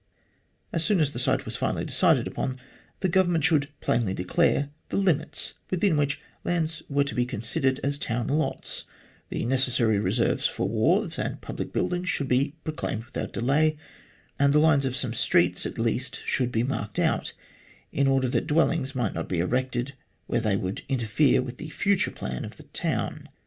As 0.73 0.83
soon 0.83 0.99
as 0.99 1.11
the 1.11 1.19
site 1.19 1.45
was 1.45 1.55
finally 1.57 1.85
decided 1.85 2.25
upon, 2.25 2.57
the 3.01 3.07
Govern 3.07 3.33
ment 3.33 3.43
should 3.43 3.69
plainly 3.81 4.15
declare 4.15 4.71
the 4.89 4.97
limits 4.97 5.53
within 5.69 5.95
which 5.95 6.19
lands 6.43 6.81
were 6.89 7.03
to 7.03 7.13
be 7.13 7.23
considered 7.23 7.79
as 7.83 7.99
town 7.99 8.25
lots; 8.27 8.85
the 9.29 9.45
necessary 9.45 9.99
reserves 9.99 10.47
for 10.47 10.67
wharves 10.67 11.19
and 11.19 11.39
public 11.39 11.71
buildings 11.71 12.09
should 12.09 12.27
be 12.27 12.55
proclaimed 12.63 13.05
without 13.05 13.31
delay; 13.31 13.77
and 14.39 14.53
the 14.53 14.59
lines 14.59 14.85
of 14.85 14.95
some 14.95 15.13
streets, 15.13 15.67
at 15.67 15.77
least, 15.77 16.23
should 16.25 16.51
be 16.51 16.63
marked 16.63 16.97
out, 16.97 17.33
in 17.91 18.07
order 18.07 18.27
that 18.27 18.47
dwellings 18.47 18.95
might 18.95 19.13
not 19.13 19.29
be 19.29 19.37
erected 19.37 19.93
where 20.25 20.41
they 20.41 20.55
would 20.57 20.81
interfere 20.89 21.43
with 21.43 21.57
the 21.59 21.69
future 21.69 22.09
plan 22.09 22.43
of 22.43 22.57
the 22.57 22.63
town. 22.73 23.29